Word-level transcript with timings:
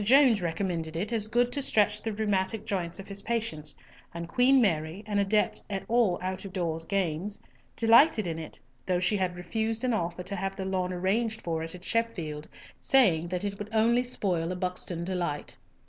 Jones 0.03 0.41
recommended 0.41 0.95
it 0.95 1.13
as 1.13 1.27
good 1.27 1.51
to 1.51 1.61
stretch 1.61 2.01
the 2.01 2.11
rheumatic 2.11 2.65
joints 2.65 2.97
of 2.97 3.07
his 3.07 3.21
patients, 3.21 3.75
and 4.15 4.27
Queen 4.27 4.59
Mary, 4.59 5.03
an 5.05 5.19
adept 5.19 5.61
at 5.69 5.85
all 5.87 6.17
out 6.23 6.43
of 6.43 6.51
door 6.51 6.79
games, 6.87 7.39
delighted 7.75 8.25
in 8.25 8.39
it, 8.39 8.59
though 8.87 8.99
she 8.99 9.17
had 9.17 9.35
refused 9.35 9.83
an 9.83 9.93
offer 9.93 10.23
to 10.23 10.35
have 10.35 10.55
the 10.55 10.65
lawn 10.65 10.91
arranged 10.91 11.39
for 11.39 11.61
it 11.61 11.75
at 11.75 11.85
Sheffield, 11.85 12.47
saying 12.79 13.27
that 13.27 13.43
it 13.43 13.59
would 13.59 13.69
only 13.71 14.03
spoil 14.03 14.51
a 14.51 14.55
Buxton 14.55 15.03
delight. 15.03 15.55